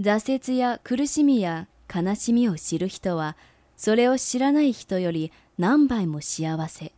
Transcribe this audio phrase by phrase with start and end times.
[0.00, 3.36] 挫折や苦しみや悲しみを知る人は、
[3.76, 6.92] それを知らない人より何倍も幸せ。